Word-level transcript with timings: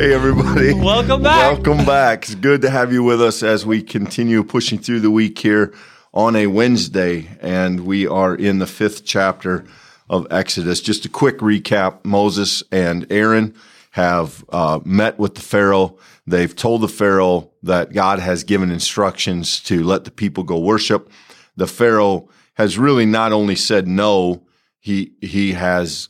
Hey, 0.00 0.14
everybody. 0.14 0.72
Welcome 0.82 1.22
back. 1.22 1.52
Welcome 1.52 1.84
back. 1.84 2.22
It's 2.22 2.34
good 2.34 2.62
to 2.62 2.70
have 2.70 2.90
you 2.90 3.02
with 3.02 3.20
us 3.20 3.42
as 3.42 3.66
we 3.66 3.82
continue 3.82 4.42
pushing 4.42 4.78
through 4.78 5.00
the 5.00 5.10
week 5.10 5.38
here 5.38 5.74
on 6.14 6.36
a 6.36 6.46
Wednesday. 6.46 7.28
And 7.42 7.80
we 7.80 8.06
are 8.06 8.34
in 8.34 8.60
the 8.60 8.66
fifth 8.66 9.04
chapter 9.04 9.66
of 10.08 10.26
Exodus. 10.30 10.80
Just 10.80 11.04
a 11.04 11.10
quick 11.10 11.40
recap 11.40 12.02
Moses 12.02 12.62
and 12.72 13.06
Aaron 13.12 13.54
have 13.90 14.42
uh, 14.48 14.80
met 14.86 15.18
with 15.18 15.34
the 15.34 15.42
Pharaoh. 15.42 15.98
They've 16.26 16.56
told 16.56 16.80
the 16.80 16.88
Pharaoh 16.88 17.50
that 17.62 17.92
God 17.92 18.20
has 18.20 18.42
given 18.42 18.70
instructions 18.70 19.60
to 19.64 19.84
let 19.84 20.04
the 20.04 20.10
people 20.10 20.44
go 20.44 20.58
worship. 20.58 21.10
The 21.56 21.66
Pharaoh 21.66 22.30
has 22.54 22.78
really 22.78 23.04
not 23.04 23.32
only 23.32 23.54
said 23.54 23.86
no, 23.86 24.46
he 24.78 25.12
he 25.20 25.52
has 25.52 26.08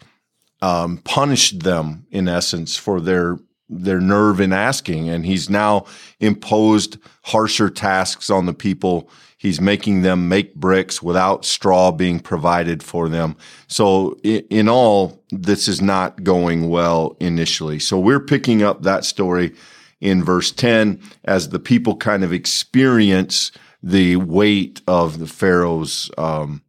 um, 0.62 0.98
punished 0.98 1.64
them 1.64 2.06
in 2.12 2.28
essence 2.28 2.76
for 2.76 3.00
their 3.00 3.36
their 3.70 4.00
nerve 4.00 4.40
in 4.40 4.52
asking, 4.52 5.08
and 5.08 5.24
he's 5.24 5.48
now 5.48 5.86
imposed 6.18 6.98
harsher 7.22 7.70
tasks 7.70 8.28
on 8.28 8.46
the 8.46 8.52
people. 8.52 9.08
He's 9.38 9.60
making 9.60 10.02
them 10.02 10.28
make 10.28 10.54
bricks 10.54 11.02
without 11.02 11.44
straw 11.44 11.92
being 11.92 12.20
provided 12.20 12.82
for 12.82 13.08
them. 13.08 13.36
So, 13.68 14.18
in, 14.22 14.68
all, 14.68 15.22
this 15.30 15.68
is 15.68 15.80
not 15.80 16.22
going 16.24 16.68
well 16.68 17.16
initially. 17.20 17.78
So, 17.78 17.98
we're 17.98 18.20
picking 18.20 18.62
up 18.62 18.82
that 18.82 19.04
story 19.04 19.54
in 20.00 20.24
verse 20.24 20.50
10 20.50 21.00
as 21.24 21.50
the 21.50 21.58
people 21.58 21.96
kind 21.96 22.24
of 22.24 22.32
experience 22.32 23.52
the 23.82 24.16
weight 24.16 24.82
of 24.86 25.18
the 25.18 25.26
Pharaoh's 25.26 26.10
um, 26.18 26.62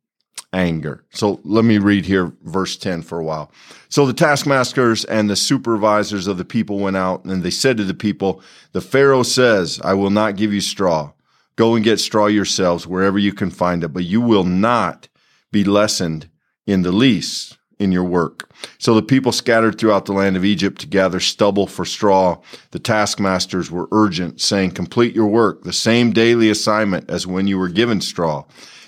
anger. 0.54 1.04
So 1.12 1.40
let 1.44 1.64
me 1.64 1.78
read 1.78 2.06
here 2.06 2.34
verse 2.44 2.76
10 2.76 3.04
for 3.04 3.20
a 3.20 3.24
while. 3.24 3.52
So 3.90 4.06
the 4.06 4.14
taskmasters 4.14 5.06
and 5.06 5.30
the 5.30 5.36
supervisors 5.36 6.28
of 6.28 6.38
the 6.38 6.46
people 6.46 6.80
went 6.80 6.98
out 6.98 7.24
and 7.26 7.44
they 7.44 7.52
said 7.52 7.78
to 7.78 7.84
the 7.84 7.94
people, 7.94 8.42
The 8.74 8.82
Pharaoh 8.82 9.24
says, 9.24 9.80
I 9.84 9.94
will 9.94 10.10
not 10.10 10.36
give 10.36 10.54
you 10.54 10.62
straw. 10.62 11.12
Go 11.56 11.76
and 11.76 11.84
get 11.84 12.00
straw 12.00 12.28
yourselves 12.28 12.88
wherever 12.88 13.20
you 13.20 13.34
can 13.34 13.50
find 13.50 13.84
it, 13.84 13.90
but 13.90 14.04
you 14.04 14.22
will 14.22 14.44
not 14.44 15.08
be 15.52 15.64
lessened 15.64 16.30
in 16.66 16.82
the 16.82 16.92
least 16.92 17.58
in 17.82 17.92
your 17.92 18.04
work. 18.04 18.50
So 18.78 18.94
the 18.94 19.02
people 19.02 19.32
scattered 19.32 19.78
throughout 19.78 20.06
the 20.06 20.14
land 20.14 20.38
of 20.38 20.46
Egypt 20.46 20.82
to 20.82 20.88
gather 20.88 21.20
stubble 21.20 21.68
for 21.68 21.84
straw. 21.84 22.40
The 22.72 22.80
taskmasters 22.80 23.72
were 23.72 23.88
urgent, 23.92 24.40
saying, 24.40 24.72
Complete 24.72 25.16
your 25.16 25.28
work, 25.28 25.64
the 25.64 25.74
same 25.74 26.12
daily 26.12 26.50
assignment 26.50 27.10
as 27.10 27.26
when 27.26 27.48
you 27.48 27.58
were 27.58 27.70
given 27.70 28.00
straw. 28.00 28.46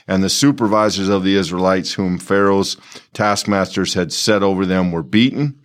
And 0.08 0.24
the 0.24 0.30
supervisors 0.30 1.10
of 1.10 1.24
the 1.24 1.36
Israelites, 1.36 1.94
whom 1.94 2.18
Pharaoh's 2.18 2.78
taskmasters 3.14 3.94
had 3.94 4.12
set 4.12 4.44
over 4.44 4.66
them, 4.66 4.92
were 4.92 5.04
beaten. 5.04 5.60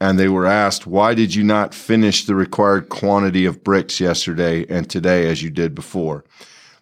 And 0.00 0.18
they 0.18 0.28
were 0.28 0.46
asked, 0.46 0.86
Why 0.86 1.14
did 1.14 1.34
you 1.34 1.44
not 1.44 1.74
finish 1.74 2.24
the 2.24 2.34
required 2.34 2.88
quantity 2.88 3.44
of 3.44 3.62
bricks 3.62 4.00
yesterday 4.00 4.66
and 4.68 4.88
today 4.88 5.28
as 5.28 5.42
you 5.42 5.50
did 5.50 5.74
before? 5.74 6.24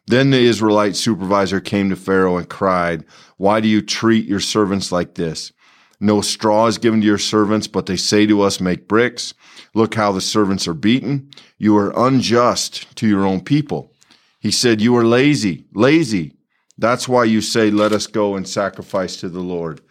Then 0.07 0.31
the 0.31 0.39
Israelite 0.39 0.97
supervisor 0.97 1.61
came 1.61 1.91
to 1.91 1.97
Pharaoh 1.97 2.37
and 2.37 2.49
cried, 2.49 3.05
Why 3.37 3.61
do 3.61 3.69
you 3.69 3.83
treat 3.83 4.27
your 4.27 4.41
servants 4.41 4.91
like 4.91 5.15
this? 5.15 5.53
No 6.01 6.23
straw 6.23 6.67
is 6.67 6.79
given 6.79 7.03
to 7.03 7.07
your 7.07 7.19
servants, 7.19 7.67
but 7.67 7.87
they 7.87 7.97
say 7.97 8.27
to 8.27 8.41
us, 8.41 8.61
Make 8.61 8.89
bricks. 8.89 9.35
Look 9.75 9.95
how 9.95 10.13
the 10.13 10.21
servants 10.21 10.67
are 10.67 10.75
beaten. 10.75 11.31
You 11.59 11.77
are 11.77 11.93
unjust 11.95 12.97
to 12.97 13.07
your 13.07 13.27
own 13.27 13.43
people. 13.43 13.93
He 14.41 14.51
said, 14.51 14.81
You 14.81 14.97
are 14.97 15.05
lazy, 15.05 15.67
lazy. 15.75 16.35
That's 16.81 17.07
why 17.07 17.25
you 17.25 17.43
say, 17.43 17.71
Let 17.71 17.93
us 17.93 18.07
go 18.07 18.35
and 18.35 18.49
sacrifice 18.49 19.17
to 19.17 19.29
the 19.29 19.41
Lord. 19.41 19.83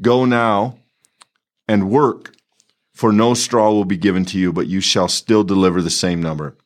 Go 0.00 0.24
now 0.24 0.78
and 1.68 1.90
work, 1.90 2.34
for 2.94 3.12
no 3.12 3.34
straw 3.34 3.70
will 3.70 3.84
be 3.84 3.98
given 3.98 4.24
to 4.24 4.38
you, 4.38 4.50
but 4.50 4.66
you 4.66 4.80
shall 4.80 5.06
still 5.06 5.44
deliver 5.44 5.82
the 5.82 5.90
same 5.90 6.22
number. 6.22 6.56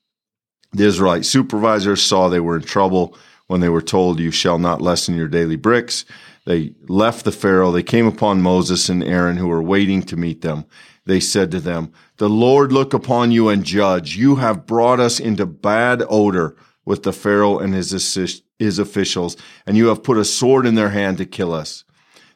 The 0.73 0.85
Israelite 0.85 1.25
supervisors 1.25 2.03
saw 2.03 2.29
they 2.29 2.39
were 2.39 2.57
in 2.57 2.63
trouble 2.63 3.19
when 3.49 3.61
they 3.61 3.69
were 3.69 3.83
told, 3.83 4.21
You 4.21 4.31
shall 4.31 4.61
not 4.61 4.81
lessen 4.81 5.17
your 5.17 5.29
daily 5.29 5.57
bricks. 5.57 6.05
They 6.47 6.75
left 6.89 7.25
the 7.25 7.33
Pharaoh. 7.33 7.73
They 7.73 7.83
came 7.83 8.07
upon 8.07 8.43
Moses 8.43 8.89
and 8.89 9.03
Aaron, 9.03 9.39
who 9.39 9.49
were 9.49 9.63
waiting 9.63 10.03
to 10.05 10.17
meet 10.17 10.43
them. 10.43 10.67
They 11.05 11.19
said 11.19 11.51
to 11.51 11.61
them, 11.61 11.93
The 12.19 12.29
Lord 12.29 12.71
look 12.71 12.95
upon 12.95 13.33
you 13.33 13.49
and 13.49 13.65
judge. 13.65 14.17
You 14.17 14.37
have 14.37 14.67
brought 14.67 15.01
us 15.01 15.19
into 15.19 15.47
bad 15.47 16.05
odor 16.09 16.57
with 16.85 17.03
the 17.03 17.13
Pharaoh 17.13 17.59
and 17.59 17.75
his 17.75 17.93
assist 17.93 18.43
his 18.59 18.79
officials, 18.79 19.37
and 19.67 19.77
you 19.77 19.87
have 19.87 20.03
put 20.03 20.17
a 20.17 20.25
sword 20.25 20.67
in 20.67 20.75
their 20.75 20.91
hand 20.91 21.19
to 21.19 21.27
kill 21.27 21.53
us. 21.53 21.85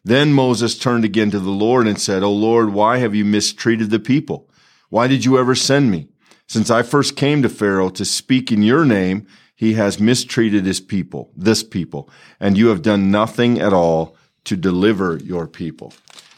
Then 0.04 0.32
Moses 0.32 0.78
turned 0.78 1.04
again 1.04 1.30
to 1.30 1.38
the 1.38 1.50
Lord 1.50 1.86
and 1.86 2.00
said, 2.00 2.22
O 2.22 2.32
Lord, 2.32 2.72
why 2.72 2.98
have 2.98 3.14
you 3.14 3.24
mistreated 3.24 3.90
the 3.90 3.98
people? 3.98 4.48
Why 4.88 5.06
did 5.06 5.24
you 5.24 5.38
ever 5.38 5.54
send 5.54 5.90
me? 5.90 6.08
Since 6.46 6.70
I 6.70 6.82
first 6.82 7.14
came 7.14 7.42
to 7.42 7.48
Pharaoh 7.48 7.90
to 7.90 8.04
speak 8.04 8.50
in 8.50 8.62
your 8.62 8.84
name, 8.84 9.26
he 9.54 9.74
has 9.74 10.00
mistreated 10.00 10.64
his 10.64 10.80
people, 10.80 11.30
this 11.36 11.62
people, 11.62 12.08
and 12.40 12.56
you 12.56 12.68
have 12.68 12.80
done 12.80 13.10
nothing 13.10 13.60
at 13.60 13.72
all 13.72 14.16
to 14.44 14.56
deliver 14.56 15.18
your 15.18 15.46
people. 15.46 15.92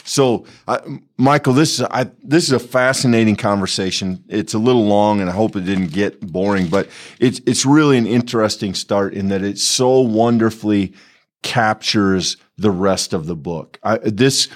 So, 0.04 0.46
uh, 0.66 0.80
Michael, 1.16 1.52
this 1.52 1.78
is 1.78 1.82
I, 1.90 2.10
this 2.22 2.44
is 2.44 2.52
a 2.52 2.58
fascinating 2.58 3.36
conversation. 3.36 4.24
It's 4.28 4.54
a 4.54 4.58
little 4.58 4.86
long, 4.86 5.20
and 5.20 5.30
I 5.30 5.32
hope 5.32 5.56
it 5.56 5.64
didn't 5.64 5.92
get 5.92 6.20
boring, 6.20 6.68
but 6.68 6.88
it's 7.18 7.40
it's 7.46 7.64
really 7.66 7.98
an 7.98 8.06
interesting 8.06 8.74
start 8.74 9.14
in 9.14 9.28
that 9.28 9.42
it 9.42 9.58
so 9.58 10.00
wonderfully 10.00 10.94
captures 11.42 12.36
the 12.58 12.70
rest 12.70 13.12
of 13.12 13.26
the 13.26 13.36
book. 13.36 13.78
I, 13.82 13.98
this 13.98 14.48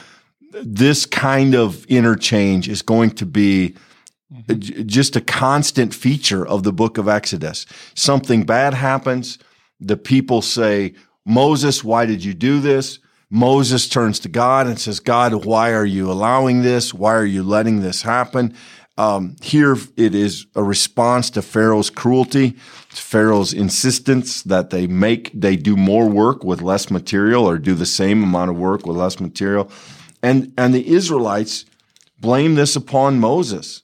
this 0.63 1.07
kind 1.07 1.55
of 1.55 1.85
interchange 1.87 2.69
is 2.69 2.83
going 2.83 3.11
to 3.13 3.27
be 3.27 3.75
just 4.87 5.17
a 5.17 5.21
constant 5.21 5.95
feature 5.95 6.47
of 6.47 6.63
the 6.63 6.73
book 6.73 6.99
of 6.99 7.09
Exodus. 7.09 7.67
Something 7.95 8.45
bad 8.45 8.75
happens, 8.75 9.39
the 9.81 9.97
people 9.97 10.43
say, 10.43 10.95
"Moses, 11.25 11.85
why 11.85 12.07
did 12.07 12.25
you 12.25 12.35
do 12.35 12.61
this?" 12.61 12.99
Moses 13.35 13.89
turns 13.89 14.21
to 14.21 14.29
God 14.29 14.69
and 14.69 14.79
says, 14.79 15.01
God, 15.01 15.45
why 15.45 15.73
are 15.73 15.85
you 15.85 16.09
allowing 16.09 16.63
this? 16.63 16.95
Why 16.95 17.15
are 17.15 17.25
you 17.25 17.43
letting 17.43 17.81
this 17.81 18.03
happen? 18.03 18.55
Um, 18.97 19.35
here 19.43 19.77
it 19.97 20.15
is 20.15 20.47
a 20.55 20.63
response 20.63 21.31
to 21.31 21.43
Pharaoh's 21.43 21.91
cruelty, 21.91 22.51
Pharaoh's 22.91 23.53
insistence 23.53 24.45
that 24.45 24.71
they 24.71 24.87
make, 24.87 25.33
they 25.35 25.57
do 25.57 25.77
more 25.77 26.09
work 26.09 26.45
with 26.45 26.63
less 26.63 26.93
material 26.93 27.45
or 27.45 27.59
do 27.59 27.75
the 27.75 27.87
same 27.87 28.23
amount 28.23 28.53
of 28.53 28.57
work 28.57 28.87
with 28.87 28.97
less 28.97 29.19
material. 29.19 29.69
And, 30.23 30.55
and 30.57 30.73
the 30.73 30.87
Israelites 30.87 31.65
blame 32.21 32.55
this 32.55 32.77
upon 32.77 33.19
Moses. 33.19 33.83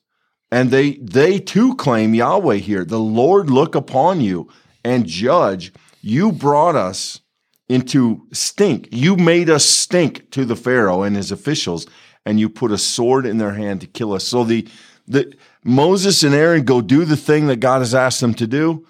And 0.52 0.70
they, 0.70 0.92
they 0.98 1.40
too 1.40 1.74
claim 1.74 2.14
Yahweh 2.14 2.58
here. 2.58 2.84
The 2.84 3.00
Lord 3.00 3.50
look 3.50 3.74
upon 3.74 4.20
you 4.20 4.48
and 4.84 5.06
judge. 5.06 5.72
You 6.02 6.30
brought 6.30 6.76
us 6.76 7.20
into 7.70 8.26
stink. 8.32 8.88
You 8.90 9.16
made 9.16 9.48
us 9.48 9.64
stink 9.64 10.28
to 10.32 10.44
the 10.44 10.56
Pharaoh 10.56 11.02
and 11.02 11.14
his 11.14 11.30
officials, 11.30 11.86
and 12.26 12.40
you 12.40 12.50
put 12.50 12.72
a 12.72 12.78
sword 12.78 13.24
in 13.26 13.38
their 13.38 13.52
hand 13.52 13.80
to 13.82 13.86
kill 13.86 14.12
us. 14.12 14.24
So 14.24 14.42
the, 14.42 14.66
the 15.06 15.32
Moses 15.62 16.24
and 16.24 16.34
Aaron 16.34 16.64
go 16.64 16.80
do 16.80 17.04
the 17.04 17.16
thing 17.16 17.46
that 17.46 17.60
God 17.60 17.78
has 17.78 17.94
asked 17.94 18.20
them 18.20 18.34
to 18.34 18.46
do. 18.48 18.84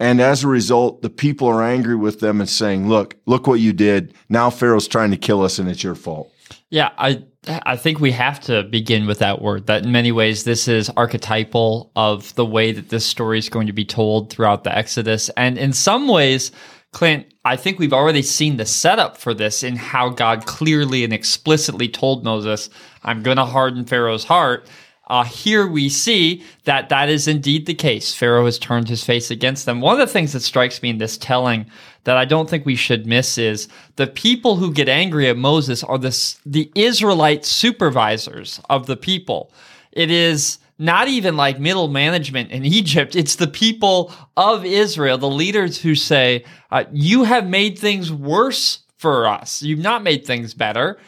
And 0.00 0.18
as 0.20 0.42
a 0.42 0.48
result, 0.48 1.02
the 1.02 1.10
people 1.10 1.46
are 1.46 1.62
angry 1.62 1.94
with 1.94 2.20
them 2.20 2.40
and 2.40 2.48
saying, 2.48 2.88
look, 2.88 3.16
look 3.26 3.46
what 3.46 3.60
you 3.60 3.74
did. 3.74 4.14
Now 4.30 4.48
Pharaoh's 4.48 4.88
trying 4.88 5.10
to 5.10 5.18
kill 5.18 5.42
us 5.42 5.58
and 5.58 5.68
it's 5.68 5.84
your 5.84 5.94
fault. 5.94 6.32
Yeah, 6.70 6.90
I 6.96 7.22
I 7.46 7.76
think 7.76 8.00
we 8.00 8.12
have 8.12 8.40
to 8.42 8.62
begin 8.62 9.06
with 9.06 9.18
that 9.18 9.42
word. 9.42 9.66
That 9.66 9.84
in 9.84 9.92
many 9.92 10.10
ways 10.10 10.44
this 10.44 10.68
is 10.68 10.90
archetypal 10.90 11.92
of 11.94 12.34
the 12.34 12.46
way 12.46 12.72
that 12.72 12.88
this 12.88 13.04
story 13.04 13.38
is 13.38 13.48
going 13.48 13.66
to 13.66 13.72
be 13.72 13.84
told 13.84 14.30
throughout 14.30 14.64
the 14.64 14.76
Exodus. 14.76 15.28
And 15.36 15.58
in 15.58 15.72
some 15.72 16.08
ways, 16.08 16.50
Clint, 16.92 17.26
I 17.44 17.56
think 17.56 17.78
we've 17.78 17.92
already 17.92 18.22
seen 18.22 18.58
the 18.58 18.66
setup 18.66 19.16
for 19.16 19.34
this 19.34 19.62
in 19.62 19.76
how 19.76 20.10
God 20.10 20.46
clearly 20.46 21.04
and 21.04 21.12
explicitly 21.12 21.88
told 21.88 22.22
Moses, 22.22 22.68
I'm 23.02 23.22
going 23.22 23.38
to 23.38 23.46
harden 23.46 23.84
Pharaoh's 23.86 24.24
heart. 24.24 24.68
Uh, 25.08 25.24
here 25.24 25.66
we 25.66 25.88
see 25.88 26.44
that 26.64 26.88
that 26.90 27.08
is 27.08 27.26
indeed 27.26 27.66
the 27.66 27.74
case. 27.74 28.14
Pharaoh 28.14 28.44
has 28.44 28.58
turned 28.58 28.88
his 28.88 29.04
face 29.04 29.30
against 29.30 29.66
them. 29.66 29.80
One 29.80 30.00
of 30.00 30.06
the 30.06 30.12
things 30.12 30.32
that 30.32 30.40
strikes 30.40 30.82
me 30.82 30.90
in 30.90 30.98
this 30.98 31.16
telling 31.16 31.66
that 32.04 32.16
I 32.16 32.24
don't 32.24 32.48
think 32.48 32.64
we 32.64 32.76
should 32.76 33.06
miss 33.06 33.36
is 33.36 33.68
the 33.96 34.06
people 34.06 34.56
who 34.56 34.72
get 34.72 34.88
angry 34.88 35.28
at 35.28 35.36
Moses 35.36 35.82
are 35.82 35.98
the, 35.98 36.36
the 36.46 36.70
Israelite 36.74 37.44
supervisors 37.44 38.60
of 38.70 38.86
the 38.86 38.96
people. 38.96 39.52
It 39.92 40.10
is 40.10 40.58
not 40.82 41.06
even 41.06 41.36
like 41.36 41.60
middle 41.60 41.86
management 41.86 42.50
in 42.50 42.64
Egypt. 42.64 43.14
It's 43.14 43.36
the 43.36 43.46
people 43.46 44.12
of 44.36 44.64
Israel, 44.64 45.16
the 45.16 45.28
leaders 45.30 45.80
who 45.80 45.94
say, 45.94 46.44
uh, 46.72 46.84
You 46.92 47.22
have 47.22 47.46
made 47.46 47.78
things 47.78 48.12
worse 48.12 48.80
for 48.96 49.28
us. 49.28 49.62
You've 49.62 49.78
not 49.78 50.02
made 50.02 50.26
things 50.26 50.54
better. 50.54 50.98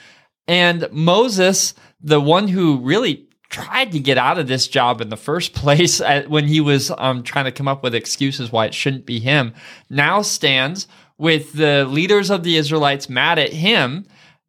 And 0.47 0.89
Moses, 0.93 1.75
the 2.01 2.21
one 2.21 2.47
who 2.47 2.79
really 2.79 3.27
tried 3.51 3.91
to 3.93 3.99
get 3.99 4.17
out 4.17 4.39
of 4.39 4.47
this 4.47 4.69
job 4.69 5.01
in 5.01 5.09
the 5.09 5.17
first 5.17 5.53
place 5.55 6.01
when 6.29 6.47
he 6.47 6.61
was 6.61 6.93
um, 6.97 7.25
trying 7.25 7.47
to 7.47 7.53
come 7.53 7.69
up 7.69 7.83
with 7.83 7.97
excuses 7.97 8.53
why 8.53 8.67
it 8.67 8.75
shouldn't 8.75 9.07
be 9.07 9.19
him, 9.19 9.55
now 9.91 10.23
stands 10.23 10.87
with 11.19 11.53
the 11.55 11.85
leaders 11.85 12.31
of 12.31 12.45
the 12.45 12.57
Israelites 12.57 13.09
mad 13.09 13.41
at 13.41 13.53
him 13.53 14.07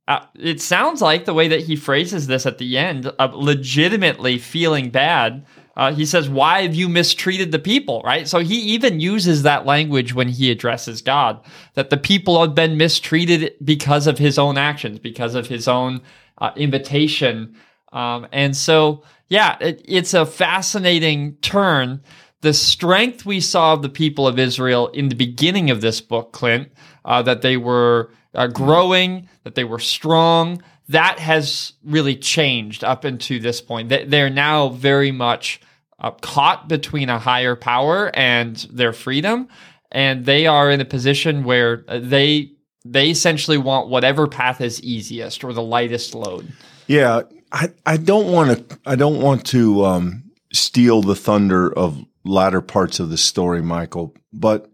uh, 0.08 0.26
it 0.36 0.62
sounds 0.62 1.02
like 1.02 1.26
the 1.26 1.34
way 1.34 1.48
that 1.48 1.62
he 1.62 1.76
phrases 1.76 2.28
this 2.28 2.46
at 2.46 2.58
the 2.58 2.78
end, 2.78 3.12
uh, 3.20 3.30
legitimately 3.34 4.38
feeling 4.38 4.90
bad 4.92 5.46
Uh, 5.78 5.94
he 5.94 6.06
says, 6.06 6.30
Why 6.30 6.62
have 6.62 6.74
you 6.74 6.88
mistreated 6.88 7.52
the 7.52 7.60
people? 7.60 8.02
Right? 8.06 8.28
So 8.28 8.40
he 8.40 8.56
even 8.76 9.00
uses 9.00 9.44
that 9.44 9.66
language 9.66 10.14
when 10.14 10.30
he 10.30 10.50
addresses 10.52 11.02
God 11.02 11.44
that 11.74 11.90
the 11.90 11.98
people 11.98 12.40
have 12.42 12.56
been 12.56 12.78
mistreated 12.78 13.54
because 13.64 14.08
of 14.08 14.18
his 14.18 14.38
own 14.38 14.58
actions, 14.58 15.00
because 15.00 15.36
of 15.36 15.48
his 15.48 15.68
own 15.68 16.02
uh, 16.38 16.52
invitation. 16.56 17.56
Um, 17.92 18.28
and 18.32 18.56
so, 18.56 19.04
yeah, 19.28 19.58
it, 19.60 19.82
it's 19.86 20.14
a 20.14 20.26
fascinating 20.26 21.36
turn. 21.42 22.02
The 22.42 22.54
strength 22.54 23.26
we 23.26 23.42
saw 23.42 23.74
of 23.74 23.82
the 23.82 23.90
people 23.90 24.28
of 24.28 24.40
Israel 24.40 24.88
in 24.90 25.10
the 25.10 25.16
beginning 25.16 25.70
of 25.72 25.82
this 25.82 26.00
book, 26.02 26.32
Clint, 26.32 26.70
uh, 27.04 27.22
that 27.24 27.42
they 27.42 27.58
were 27.58 28.12
uh, 28.34 28.48
growing, 28.48 29.28
that 29.46 29.56
they 29.56 29.64
were 29.64 29.80
strong, 29.80 30.62
that 30.90 31.20
has 31.20 31.74
really 31.84 32.16
changed 32.16 32.84
up 32.84 33.06
into 33.06 33.40
this 33.40 33.62
point. 33.62 33.90
They're 33.90 34.30
now 34.30 34.70
very 34.70 35.12
much 35.12 35.62
uh, 36.00 36.12
caught 36.12 36.68
between 36.68 37.10
a 37.10 37.20
higher 37.20 37.56
power 37.56 38.12
and 38.14 38.58
their 38.72 38.92
freedom, 38.92 39.48
and 39.92 40.26
they 40.26 40.48
are 40.48 40.70
in 40.70 40.82
a 40.82 40.86
position 40.86 41.44
where 41.44 41.86
uh, 41.88 42.00
they 42.02 42.52
they 42.84 43.10
essentially 43.10 43.58
want 43.58 43.90
whatever 43.90 44.28
path 44.28 44.62
is 44.62 44.82
easiest 44.82 45.44
or 45.44 45.54
the 45.54 45.62
lightest 45.62 46.14
load. 46.14 46.52
Yeah, 46.88 47.22
I, 47.52 47.70
I 47.86 47.98
don't 47.98 48.32
want 48.32 48.70
to 48.70 48.80
I 48.86 48.96
don't 48.96 49.22
want 49.22 49.46
to 49.48 49.86
um, 49.86 50.32
steal 50.52 51.02
the 51.02 51.16
thunder 51.16 51.72
of 51.72 52.04
latter 52.24 52.62
parts 52.62 53.00
of 53.00 53.10
the 53.10 53.18
story, 53.18 53.62
Michael, 53.62 54.16
but 54.34 54.70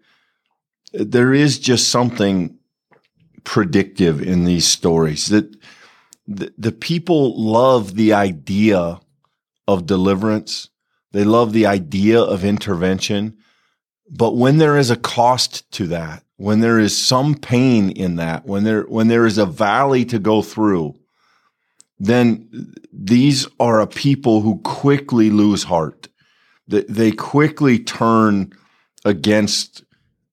there 0.93 1.33
is 1.33 1.59
just 1.59 1.89
something 1.89 2.57
predictive 3.43 4.21
in 4.21 4.45
these 4.45 4.67
stories 4.67 5.27
that 5.27 5.55
the, 6.27 6.53
the 6.57 6.71
people 6.71 7.39
love 7.41 7.95
the 7.95 8.13
idea 8.13 8.99
of 9.67 9.85
deliverance. 9.85 10.69
They 11.11 11.23
love 11.23 11.53
the 11.53 11.65
idea 11.65 12.21
of 12.21 12.45
intervention. 12.45 13.37
But 14.09 14.35
when 14.35 14.57
there 14.57 14.77
is 14.77 14.89
a 14.89 14.95
cost 14.95 15.69
to 15.73 15.87
that, 15.87 16.23
when 16.37 16.59
there 16.59 16.79
is 16.79 16.97
some 16.97 17.35
pain 17.35 17.91
in 17.91 18.15
that, 18.15 18.45
when 18.45 18.63
there, 18.63 18.83
when 18.83 19.07
there 19.07 19.25
is 19.25 19.37
a 19.37 19.45
valley 19.45 20.05
to 20.05 20.19
go 20.19 20.41
through, 20.41 20.95
then 21.99 22.73
these 22.91 23.47
are 23.59 23.79
a 23.79 23.87
people 23.87 24.41
who 24.41 24.59
quickly 24.59 25.29
lose 25.29 25.63
heart. 25.63 26.07
They 26.67 27.11
quickly 27.11 27.77
turn 27.79 28.53
against 29.05 29.83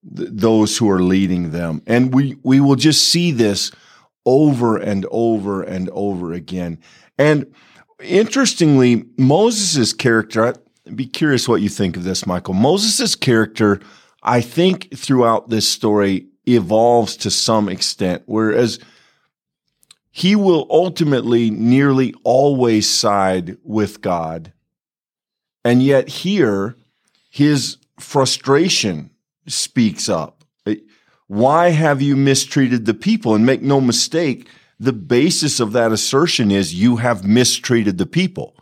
those 0.03 0.77
who 0.77 0.91
are 0.91 1.03
leading 1.03 1.51
them. 1.51 1.83
And 1.87 2.15
we, 2.15 2.37
we 2.43 2.61
will 2.61 2.77
just 2.77 3.09
see 3.09 3.31
this 3.31 3.73
over 4.25 4.77
and 4.77 5.07
over 5.11 5.63
and 5.63 5.89
over 5.91 6.33
again. 6.33 6.79
And 7.19 7.53
interestingly, 8.01 9.05
Moses' 9.17 9.93
character, 9.93 10.45
I'd 10.45 10.97
be 10.97 11.07
curious 11.07 11.49
what 11.49 11.63
you 11.63 11.69
think 11.69 11.97
of 11.97 12.05
this, 12.05 12.27
Michael. 12.27 12.55
Moses' 12.55 13.15
character, 13.15 13.81
I 14.23 14.41
think 14.41 14.97
throughout 14.97 15.49
this 15.49 15.69
story 15.69 16.27
evolves 16.47 17.17
to 17.19 17.31
some 17.31 17.69
extent, 17.69 18.23
whereas 18.27 18.79
he 20.11 20.35
will 20.35 20.67
ultimately 20.71 21.51
nearly 21.51 22.15
always 22.25 22.89
side 22.89 23.57
with 23.63 24.01
God. 24.01 24.53
And 25.65 25.83
yet 25.83 26.09
here, 26.09 26.77
his 27.31 27.77
frustration 28.01 29.11
speaks 29.49 30.09
up. 30.09 30.45
Why 31.29 31.71
have 31.71 32.01
you 32.01 32.17
mistreated 32.17 32.87
the 32.87 32.95
people? 32.95 33.35
And 33.35 33.45
make 33.45 33.63
no 33.63 33.81
mistake, 33.81 34.49
the 34.81 34.95
basis 34.95 35.61
of 35.61 35.73
that 35.73 35.93
assertion 35.93 36.51
is 36.51 36.75
you 36.75 36.97
have 36.97 37.25
mistreated 37.25 37.99
the 37.99 38.07
people. 38.07 38.57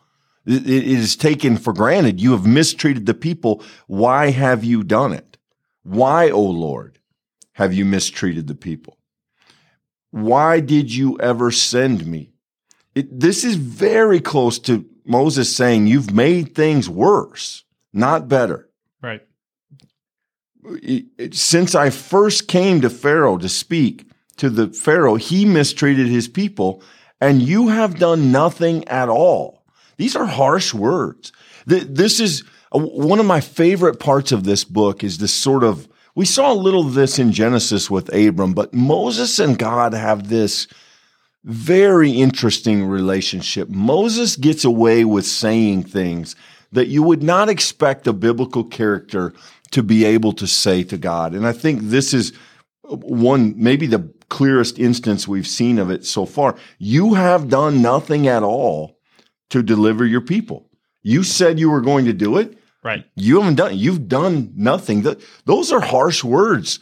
It 0.44 0.66
is 0.68 1.16
taken 1.16 1.56
for 1.56 1.72
granted. 1.72 2.20
You 2.20 2.32
have 2.32 2.46
mistreated 2.46 3.06
the 3.06 3.14
people. 3.14 3.62
Why 3.86 4.30
have 4.30 4.64
you 4.64 4.82
done 4.82 5.12
it? 5.12 5.38
Why, 5.82 6.30
O 6.30 6.34
oh 6.34 6.42
Lord, 6.42 6.98
have 7.52 7.72
you 7.72 7.84
mistreated 7.84 8.46
the 8.48 8.54
people? 8.54 8.98
Why 10.10 10.60
did 10.60 10.92
you 10.92 11.18
ever 11.20 11.50
send 11.50 12.06
me? 12.06 12.32
It, 12.94 13.20
this 13.20 13.44
is 13.44 13.56
very 13.56 14.20
close 14.20 14.58
to 14.60 14.86
Moses 15.04 15.54
saying, 15.54 15.86
You've 15.86 16.12
made 16.12 16.54
things 16.54 16.88
worse, 16.88 17.64
not 17.92 18.28
better. 18.28 18.70
Right 19.02 19.22
since 21.32 21.74
I 21.74 21.90
first 21.90 22.48
came 22.48 22.80
to 22.80 22.90
Pharaoh 22.90 23.38
to 23.38 23.48
speak 23.48 24.08
to 24.36 24.50
the 24.50 24.68
Pharaoh, 24.68 25.16
he 25.16 25.44
mistreated 25.44 26.08
his 26.08 26.28
people, 26.28 26.82
and 27.20 27.40
you 27.42 27.68
have 27.68 27.98
done 27.98 28.32
nothing 28.32 28.86
at 28.88 29.08
all. 29.08 29.64
These 29.96 30.16
are 30.16 30.26
harsh 30.26 30.74
words. 30.74 31.32
This 31.66 32.20
is 32.20 32.44
uh, 32.72 32.80
one 32.80 33.18
of 33.18 33.26
my 33.26 33.40
favorite 33.40 33.98
parts 33.98 34.32
of 34.32 34.44
this 34.44 34.64
book 34.64 35.02
is 35.02 35.18
this 35.18 35.32
sort 35.32 35.64
of, 35.64 35.88
we 36.14 36.26
saw 36.26 36.52
a 36.52 36.54
little 36.54 36.86
of 36.86 36.94
this 36.94 37.18
in 37.18 37.32
Genesis 37.32 37.90
with 37.90 38.14
Abram, 38.14 38.52
but 38.52 38.74
Moses 38.74 39.38
and 39.38 39.58
God 39.58 39.94
have 39.94 40.28
this 40.28 40.66
very 41.44 42.10
interesting 42.10 42.84
relationship. 42.84 43.68
Moses 43.68 44.36
gets 44.36 44.64
away 44.64 45.04
with 45.04 45.24
saying 45.24 45.84
things 45.84 46.36
that 46.72 46.88
you 46.88 47.02
would 47.02 47.22
not 47.22 47.48
expect 47.48 48.06
a 48.06 48.12
biblical 48.12 48.64
character 48.64 49.32
to 49.72 49.82
be 49.82 50.04
able 50.04 50.32
to 50.34 50.46
say 50.46 50.82
to 50.84 50.96
God. 50.96 51.34
And 51.34 51.46
I 51.46 51.52
think 51.52 51.82
this 51.82 52.14
is 52.14 52.32
one, 52.82 53.54
maybe 53.56 53.86
the 53.86 54.12
clearest 54.28 54.78
instance 54.78 55.26
we've 55.26 55.46
seen 55.46 55.78
of 55.78 55.90
it 55.90 56.04
so 56.04 56.26
far. 56.26 56.56
You 56.78 57.14
have 57.14 57.48
done 57.48 57.82
nothing 57.82 58.28
at 58.28 58.42
all 58.42 58.98
to 59.50 59.62
deliver 59.62 60.04
your 60.04 60.20
people. 60.20 60.68
You 61.02 61.22
said 61.22 61.58
you 61.58 61.70
were 61.70 61.80
going 61.80 62.04
to 62.06 62.12
do 62.12 62.38
it. 62.38 62.58
Right. 62.82 63.04
You 63.16 63.40
haven't 63.40 63.56
done, 63.56 63.76
you've 63.76 64.08
done 64.08 64.52
nothing. 64.54 65.04
Those 65.44 65.72
are 65.72 65.80
harsh 65.80 66.22
words 66.22 66.78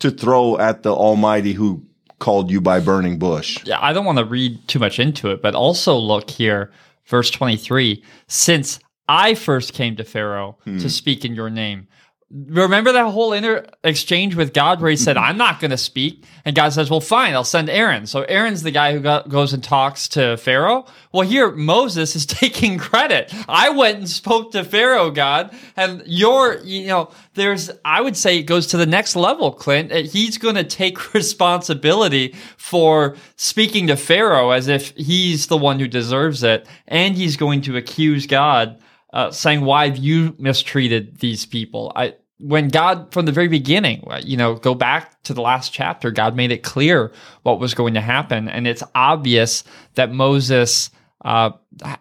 to 0.00 0.10
throw 0.10 0.58
at 0.58 0.82
the 0.82 0.92
Almighty 0.92 1.52
who 1.52 1.86
called 2.18 2.50
you 2.50 2.60
by 2.60 2.80
burning 2.80 3.18
bush. 3.18 3.58
Yeah, 3.64 3.78
I 3.80 3.92
don't 3.92 4.04
want 4.04 4.18
to 4.18 4.24
read 4.24 4.66
too 4.68 4.78
much 4.78 4.98
into 4.98 5.30
it, 5.30 5.42
but 5.42 5.54
also 5.54 5.96
look 5.96 6.30
here, 6.30 6.72
verse 7.06 7.30
23. 7.30 8.02
Since 8.28 8.78
I 9.08 9.34
first 9.34 9.72
came 9.72 9.96
to 9.96 10.04
Pharaoh 10.04 10.58
hmm. 10.64 10.78
to 10.78 10.88
speak 10.88 11.24
in 11.24 11.34
your 11.34 11.50
name, 11.50 11.88
Remember 12.36 12.90
that 12.90 13.04
whole 13.12 13.32
inter 13.32 13.64
exchange 13.84 14.34
with 14.34 14.52
God 14.52 14.80
where 14.80 14.90
he 14.90 14.96
said, 14.96 15.16
I'm 15.16 15.36
not 15.36 15.60
going 15.60 15.70
to 15.70 15.76
speak. 15.76 16.24
And 16.44 16.56
God 16.56 16.70
says, 16.72 16.90
Well, 16.90 17.00
fine, 17.00 17.32
I'll 17.32 17.44
send 17.44 17.70
Aaron. 17.70 18.08
So 18.08 18.22
Aaron's 18.22 18.64
the 18.64 18.72
guy 18.72 18.92
who 18.92 18.98
goes 19.28 19.52
and 19.52 19.62
talks 19.62 20.08
to 20.08 20.36
Pharaoh. 20.36 20.84
Well, 21.12 21.28
here 21.28 21.52
Moses 21.52 22.16
is 22.16 22.26
taking 22.26 22.76
credit. 22.76 23.32
I 23.48 23.70
went 23.70 23.98
and 23.98 24.08
spoke 24.08 24.50
to 24.50 24.64
Pharaoh, 24.64 25.12
God. 25.12 25.54
And 25.76 26.02
you're, 26.06 26.60
you 26.64 26.88
know, 26.88 27.10
there's, 27.34 27.70
I 27.84 28.00
would 28.00 28.16
say 28.16 28.38
it 28.38 28.42
goes 28.42 28.66
to 28.68 28.78
the 28.78 28.86
next 28.86 29.14
level, 29.14 29.52
Clint. 29.52 29.92
Uh, 29.92 29.98
he's 29.98 30.36
going 30.36 30.56
to 30.56 30.64
take 30.64 31.14
responsibility 31.14 32.34
for 32.56 33.14
speaking 33.36 33.86
to 33.86 33.96
Pharaoh 33.96 34.50
as 34.50 34.66
if 34.66 34.90
he's 34.96 35.46
the 35.46 35.56
one 35.56 35.78
who 35.78 35.86
deserves 35.86 36.42
it. 36.42 36.66
And 36.88 37.16
he's 37.16 37.36
going 37.36 37.62
to 37.62 37.76
accuse 37.76 38.26
God. 38.26 38.80
Uh, 39.12 39.30
saying 39.30 39.60
why 39.60 39.86
have 39.86 39.96
you 39.96 40.34
mistreated 40.40 41.20
these 41.20 41.46
people? 41.46 41.92
I 41.94 42.14
when 42.38 42.68
God, 42.68 43.12
from 43.12 43.26
the 43.26 43.32
very 43.32 43.48
beginning, 43.48 44.06
you 44.22 44.36
know, 44.36 44.54
go 44.54 44.74
back 44.74 45.22
to 45.24 45.34
the 45.34 45.40
last 45.40 45.72
chapter, 45.72 46.10
God 46.10 46.34
made 46.34 46.50
it 46.50 46.62
clear 46.62 47.12
what 47.42 47.60
was 47.60 47.74
going 47.74 47.94
to 47.94 48.00
happen. 48.00 48.48
And 48.48 48.66
it's 48.66 48.82
obvious 48.94 49.64
that 49.94 50.10
Moses 50.10 50.90
uh, 51.24 51.52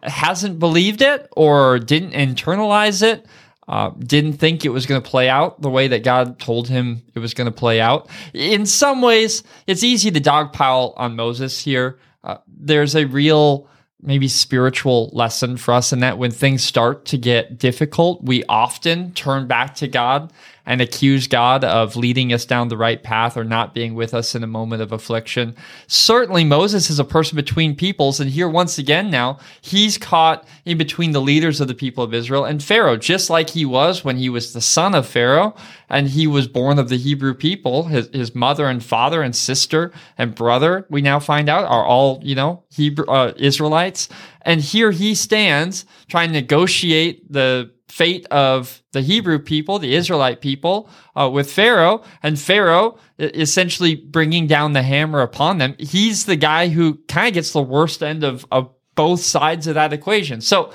hasn't 0.01 0.59
believed 0.59 1.01
it 1.01 1.27
or 1.37 1.79
didn't 1.79 2.11
internalize 2.11 3.03
it, 3.03 3.25
uh, 3.67 3.91
didn't 3.99 4.33
think 4.33 4.65
it 4.65 4.69
was 4.69 4.85
going 4.85 5.01
to 5.01 5.09
play 5.09 5.29
out 5.29 5.61
the 5.61 5.69
way 5.69 5.87
that 5.87 6.03
God 6.03 6.39
told 6.39 6.67
him 6.67 7.03
it 7.13 7.19
was 7.19 7.33
going 7.33 7.45
to 7.45 7.51
play 7.51 7.79
out. 7.79 8.09
In 8.33 8.65
some 8.65 9.01
ways, 9.01 9.43
it's 9.67 9.83
easy 9.83 10.11
to 10.11 10.19
dogpile 10.19 10.93
on 10.97 11.15
Moses 11.15 11.63
here. 11.63 11.99
Uh, 12.23 12.37
there's 12.47 12.95
a 12.95 13.05
real 13.05 13.67
maybe 14.03 14.27
spiritual 14.27 15.09
lesson 15.13 15.57
for 15.57 15.73
us 15.73 15.93
in 15.93 15.99
that 15.99 16.17
when 16.17 16.31
things 16.31 16.63
start 16.63 17.05
to 17.05 17.17
get 17.17 17.57
difficult, 17.57 18.23
we 18.23 18.43
often 18.45 19.11
turn 19.13 19.47
back 19.47 19.75
to 19.75 19.87
God 19.87 20.31
and 20.65 20.79
accuse 20.79 21.27
God 21.27 21.63
of 21.63 21.95
leading 21.95 22.31
us 22.31 22.45
down 22.45 22.69
the 22.69 22.77
right 22.77 23.01
path 23.03 23.35
or 23.35 23.43
not 23.43 23.73
being 23.73 23.95
with 23.95 24.13
us 24.13 24.33
in 24.33 24.43
a 24.43 24.47
moment 24.47 24.81
of 24.81 24.91
affliction. 24.91 25.55
Certainly, 25.87 26.45
Moses 26.45 26.89
is 26.89 26.99
a 26.99 27.03
person 27.03 27.35
between 27.35 27.75
peoples. 27.75 28.19
And 28.19 28.29
here, 28.29 28.47
once 28.47 28.77
again, 28.77 29.09
now, 29.09 29.39
he's 29.61 29.97
caught 29.97 30.47
in 30.65 30.77
between 30.77 31.11
the 31.11 31.21
leaders 31.21 31.59
of 31.59 31.67
the 31.67 31.75
people 31.75 32.03
of 32.03 32.13
Israel 32.13 32.45
and 32.45 32.63
Pharaoh, 32.63 32.97
just 32.97 33.29
like 33.29 33.49
he 33.49 33.65
was 33.65 34.05
when 34.05 34.17
he 34.17 34.29
was 34.29 34.53
the 34.53 34.61
son 34.61 34.95
of 34.95 35.05
Pharaoh 35.05 35.53
and 35.89 36.07
he 36.07 36.25
was 36.25 36.47
born 36.47 36.79
of 36.79 36.89
the 36.89 36.97
Hebrew 36.97 37.33
people. 37.33 37.83
His, 37.83 38.07
his 38.13 38.33
mother 38.33 38.67
and 38.67 38.83
father 38.83 39.21
and 39.21 39.35
sister 39.35 39.91
and 40.17 40.33
brother, 40.33 40.85
we 40.89 41.01
now 41.01 41.19
find 41.19 41.49
out, 41.49 41.65
are 41.65 41.85
all, 41.85 42.19
you 42.23 42.35
know, 42.35 42.63
Hebrew, 42.71 43.05
uh, 43.05 43.33
Israelites. 43.35 44.09
And 44.43 44.61
here 44.61 44.91
he 44.91 45.15
stands 45.15 45.85
trying 46.07 46.29
to 46.29 46.33
negotiate 46.33 47.31
the 47.31 47.71
fate 47.87 48.25
of 48.31 48.81
the 48.91 49.01
Hebrew 49.01 49.39
people, 49.39 49.77
the 49.77 49.95
Israelite 49.95 50.41
people, 50.41 50.89
uh, 51.15 51.29
with 51.29 51.51
Pharaoh, 51.51 52.03
and 52.23 52.39
Pharaoh 52.39 52.97
essentially 53.19 53.95
bringing 53.95 54.47
down 54.47 54.73
the 54.73 54.81
hammer 54.81 55.21
upon 55.21 55.59
them. 55.59 55.75
He's 55.77 56.25
the 56.25 56.35
guy 56.35 56.69
who 56.69 56.95
kind 57.07 57.27
of 57.27 57.33
gets 57.35 57.51
the 57.51 57.61
worst 57.61 58.01
end 58.01 58.23
of, 58.23 58.45
of 58.51 58.71
both 58.95 59.19
sides 59.19 59.67
of 59.67 59.75
that 59.75 59.93
equation. 59.93 60.41
So 60.41 60.73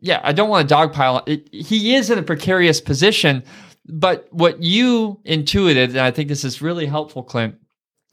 yeah, 0.00 0.20
I 0.22 0.32
don't 0.32 0.48
want 0.48 0.68
to 0.68 0.74
dogpile. 0.74 1.22
It, 1.26 1.48
he 1.52 1.94
is 1.94 2.10
in 2.10 2.18
a 2.18 2.22
precarious 2.22 2.80
position, 2.80 3.44
but 3.86 4.26
what 4.30 4.62
you 4.62 5.20
intuited, 5.24 5.90
and 5.90 6.00
I 6.00 6.10
think 6.10 6.28
this 6.28 6.44
is 6.44 6.60
really 6.60 6.86
helpful, 6.86 7.22
Clint, 7.22 7.54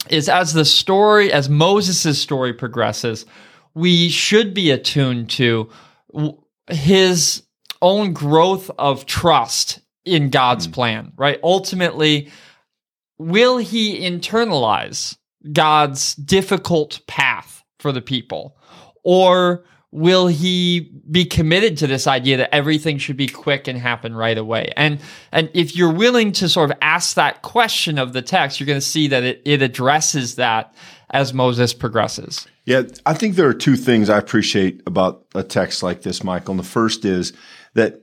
is 0.09 0.29
as 0.29 0.53
the 0.53 0.65
story, 0.65 1.31
as 1.33 1.49
Moses' 1.49 2.21
story 2.21 2.53
progresses, 2.53 3.25
we 3.73 4.09
should 4.09 4.53
be 4.53 4.71
attuned 4.71 5.29
to 5.31 5.69
his 6.69 7.43
own 7.81 8.13
growth 8.13 8.69
of 8.77 9.05
trust 9.05 9.79
in 10.05 10.29
God's 10.29 10.67
mm. 10.67 10.73
plan, 10.73 11.13
right? 11.17 11.39
Ultimately, 11.43 12.29
will 13.17 13.57
he 13.57 13.99
internalize 13.99 15.17
God's 15.51 16.15
difficult 16.15 17.01
path 17.07 17.63
for 17.79 17.91
the 17.91 18.01
people? 18.01 18.57
Or 19.03 19.63
will 19.91 20.27
he 20.27 20.91
be 21.09 21.25
committed 21.25 21.77
to 21.77 21.87
this 21.87 22.05
idea 22.05 22.37
that 22.37 22.53
everything 22.53 22.97
should 22.97 23.17
be 23.17 23.27
quick 23.27 23.67
and 23.67 23.77
happen 23.77 24.15
right 24.15 24.37
away 24.37 24.71
and 24.77 24.99
and 25.31 25.49
if 25.55 25.75
you're 25.75 25.91
willing 25.91 26.31
to 26.31 26.47
sort 26.47 26.69
of 26.69 26.77
ask 26.81 27.15
that 27.15 27.41
question 27.41 27.97
of 27.97 28.13
the 28.13 28.21
text 28.21 28.59
you're 28.59 28.67
going 28.67 28.79
to 28.79 28.85
see 28.85 29.07
that 29.07 29.23
it, 29.23 29.41
it 29.45 29.63
addresses 29.63 30.35
that 30.35 30.75
as 31.09 31.33
moses 31.33 31.73
progresses 31.73 32.47
yeah 32.69 32.83
i 33.05 33.13
think 33.13 33.35
there 33.35 33.47
are 33.47 33.53
two 33.53 33.75
things 33.75 34.09
i 34.09 34.17
appreciate 34.17 34.81
about 34.85 35.25
a 35.35 35.43
text 35.43 35.83
like 35.83 36.01
this 36.03 36.23
michael 36.23 36.51
and 36.51 36.59
the 36.59 36.63
first 36.63 37.03
is 37.03 37.33
that 37.73 38.01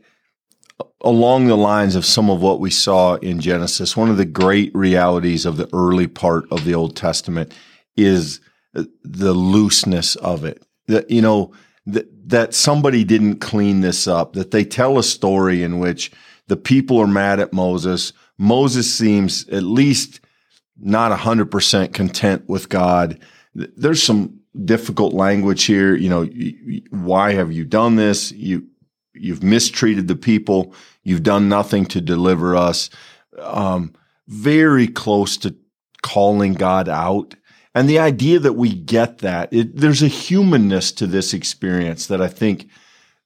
along 1.00 1.46
the 1.46 1.56
lines 1.56 1.94
of 1.94 2.04
some 2.04 2.28
of 2.28 2.42
what 2.42 2.60
we 2.60 2.70
saw 2.70 3.14
in 3.16 3.40
genesis 3.40 3.96
one 3.96 4.10
of 4.10 4.16
the 4.16 4.24
great 4.24 4.74
realities 4.74 5.46
of 5.46 5.56
the 5.56 5.68
early 5.72 6.06
part 6.06 6.44
of 6.50 6.64
the 6.64 6.74
old 6.74 6.94
testament 6.96 7.54
is 7.96 8.40
the 9.02 9.32
looseness 9.32 10.16
of 10.16 10.44
it 10.44 10.62
that 10.86 11.10
you 11.10 11.22
know 11.22 11.52
that, 11.86 12.28
that 12.28 12.54
somebody 12.54 13.04
didn't 13.04 13.36
clean 13.36 13.80
this 13.80 14.06
up, 14.06 14.32
that 14.34 14.50
they 14.50 14.64
tell 14.64 14.98
a 14.98 15.02
story 15.02 15.62
in 15.62 15.78
which 15.78 16.10
the 16.48 16.56
people 16.56 16.98
are 16.98 17.06
mad 17.06 17.40
at 17.40 17.52
Moses. 17.52 18.12
Moses 18.38 18.92
seems 18.92 19.48
at 19.48 19.62
least 19.62 20.20
not 20.78 21.16
100% 21.16 21.92
content 21.94 22.48
with 22.48 22.68
God. 22.68 23.18
There's 23.54 24.02
some 24.02 24.35
difficult 24.64 25.12
language 25.12 25.64
here. 25.64 25.94
You 25.94 26.08
know, 26.08 26.28
why 26.90 27.32
have 27.32 27.52
you 27.52 27.64
done 27.64 27.96
this? 27.96 28.32
You, 28.32 28.66
you've 29.14 29.42
mistreated 29.42 30.08
the 30.08 30.16
people. 30.16 30.74
You've 31.02 31.22
done 31.22 31.48
nothing 31.48 31.86
to 31.86 32.00
deliver 32.00 32.56
us. 32.56 32.90
Um, 33.38 33.94
very 34.28 34.88
close 34.88 35.36
to 35.38 35.54
calling 36.02 36.54
God 36.54 36.88
out. 36.88 37.34
And 37.74 37.88
the 37.88 37.98
idea 37.98 38.38
that 38.38 38.54
we 38.54 38.74
get 38.74 39.18
that, 39.18 39.52
it, 39.52 39.76
there's 39.76 40.02
a 40.02 40.08
humanness 40.08 40.92
to 40.92 41.06
this 41.06 41.34
experience 41.34 42.06
that 42.06 42.22
I 42.22 42.28
think 42.28 42.68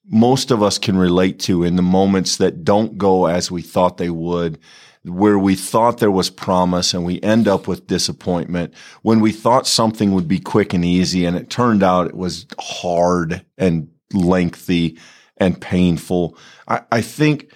most 0.09 0.51
of 0.51 0.63
us 0.63 0.79
can 0.79 0.99
relate 0.99 1.39
to 1.41 1.63
in 1.63 1.77
the 1.77 1.83
moments 1.83 2.37
that 2.39 2.65
don't 2.65 2.99
go 2.99 3.27
as 3.27 3.51
we 3.51 3.63
thought 3.63 3.97
they 3.97 4.11
would, 4.11 4.59
where 5.05 5.39
we 5.39 5.55
thought 5.55 5.99
there 5.99 6.11
was 6.11 6.29
promise 6.29 6.93
and 6.93 7.05
we 7.05 7.21
end 7.23 7.49
up 7.49 7.67
with 7.67 7.87
disappointment, 7.87 8.75
when 9.03 9.21
we 9.21 9.33
thought 9.33 9.67
something 9.67 10.13
would 10.13 10.29
be 10.29 10.39
quick 10.39 10.75
and 10.75 10.85
easy 10.85 11.25
and 11.25 11.37
it 11.37 11.49
turned 11.49 11.83
out 11.83 12.07
it 12.07 12.17
was 12.17 12.47
hard 12.59 13.45
and 13.57 13.89
lengthy 14.13 14.99
and 15.39 15.61
painful. 15.61 16.37
I, 16.69 16.83
I 16.93 17.01
think 17.01 17.51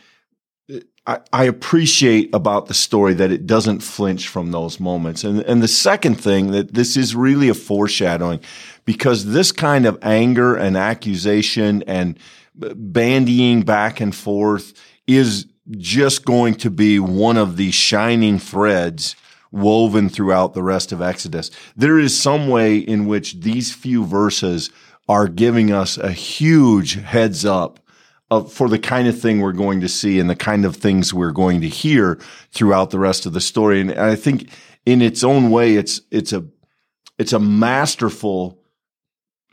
uh, 0.72 0.80
I, 1.06 1.20
I 1.32 1.44
appreciate 1.44 2.34
about 2.34 2.66
the 2.66 2.74
story 2.74 3.12
that 3.14 3.30
it 3.30 3.46
doesn't 3.46 3.80
flinch 3.80 4.26
from 4.28 4.50
those 4.50 4.80
moments. 4.80 5.22
And, 5.22 5.40
and 5.40 5.62
the 5.62 5.68
second 5.68 6.14
thing 6.14 6.52
that 6.52 6.72
this 6.72 6.96
is 6.96 7.14
really 7.14 7.50
a 7.50 7.54
foreshadowing 7.54 8.40
because 8.86 9.26
this 9.26 9.52
kind 9.52 9.84
of 9.84 9.98
anger 10.00 10.56
and 10.56 10.78
accusation 10.78 11.82
and 11.86 12.18
bandying 12.56 13.64
back 13.64 14.00
and 14.00 14.14
forth 14.14 14.72
is 15.06 15.46
just 15.70 16.24
going 16.24 16.54
to 16.56 16.70
be 16.70 16.98
one 16.98 17.36
of 17.36 17.56
the 17.56 17.70
shining 17.70 18.38
threads 18.38 19.16
woven 19.50 20.08
throughout 20.08 20.52
the 20.52 20.62
rest 20.62 20.92
of 20.92 21.00
Exodus. 21.00 21.50
There 21.76 21.98
is 21.98 22.18
some 22.18 22.48
way 22.48 22.76
in 22.76 23.06
which 23.06 23.40
these 23.40 23.72
few 23.72 24.04
verses 24.04 24.70
are 25.08 25.28
giving 25.28 25.70
us 25.70 25.96
a 25.96 26.10
huge 26.10 26.94
heads 26.94 27.44
up 27.44 27.78
of, 28.30 28.52
for 28.52 28.68
the 28.68 28.78
kind 28.78 29.06
of 29.06 29.18
thing 29.18 29.40
we're 29.40 29.52
going 29.52 29.80
to 29.80 29.88
see 29.88 30.18
and 30.18 30.28
the 30.28 30.36
kind 30.36 30.64
of 30.64 30.76
things 30.76 31.14
we're 31.14 31.30
going 31.30 31.60
to 31.60 31.68
hear 31.68 32.18
throughout 32.50 32.90
the 32.90 32.98
rest 32.98 33.26
of 33.26 33.32
the 33.32 33.40
story. 33.40 33.80
And 33.80 33.92
I 33.92 34.16
think 34.16 34.50
in 34.84 35.02
its 35.02 35.22
own 35.22 35.50
way, 35.50 35.76
it's, 35.76 36.00
it's 36.10 36.32
a, 36.32 36.44
it's 37.18 37.32
a 37.32 37.38
masterful, 37.38 38.58